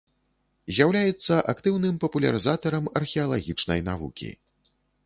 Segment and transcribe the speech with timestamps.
[0.77, 4.37] З'яўляецца актыўным папулярызатарам археалагічнай навукі.